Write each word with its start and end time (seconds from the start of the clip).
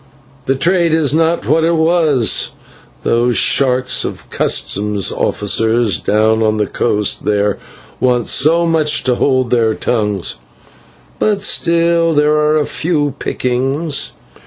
"The 0.47 0.55
trade 0.55 0.95
is 0.95 1.13
not 1.13 1.45
what 1.45 1.63
it 1.63 1.75
was, 1.75 2.49
those 3.03 3.37
sharks 3.37 4.03
of 4.03 4.27
customs 4.31 5.11
officers 5.11 5.99
down 5.99 6.41
on 6.41 6.57
the 6.57 6.65
coast 6.65 7.23
there 7.23 7.59
want 7.99 8.25
so 8.27 8.65
much 8.65 9.03
to 9.03 9.13
hold 9.13 9.51
their 9.51 9.75
tongues, 9.75 10.37
but 11.19 11.41
still 11.43 12.15
there 12.15 12.33
are 12.33 12.57
a 12.57 12.65
few 12.65 13.13
pickings. 13.19 14.13